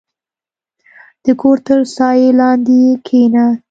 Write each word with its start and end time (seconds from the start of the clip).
•د 1.23 1.25
کور 1.41 1.57
تر 1.67 1.79
سایې 1.95 2.29
لاندې 2.39 2.81
کښېنه. 3.05 3.45